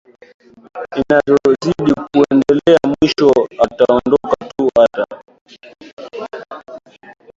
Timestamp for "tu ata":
4.57-5.05